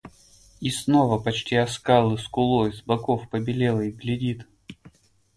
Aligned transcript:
И 0.59 0.71
снова 0.71 1.19
почти 1.19 1.55
о 1.57 1.67
скалы 1.67 2.17
скулой, 2.17 2.73
с 2.73 2.81
боков 2.81 3.29
побелелой 3.29 3.91
глядит. 3.91 4.47